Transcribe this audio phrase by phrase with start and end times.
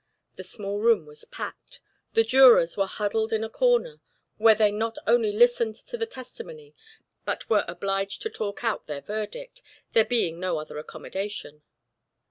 [0.35, 1.79] The small room was packed;
[2.15, 4.01] the jurors were huddled in a corner,
[4.37, 6.73] where they not only listened to the testimony,
[7.23, 9.61] but were obliged to talk out their verdict,
[9.93, 11.61] there being no other accommodation.